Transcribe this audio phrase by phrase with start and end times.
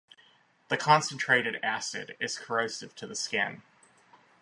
[0.69, 3.61] The concentrated acid is corrosive to the skin.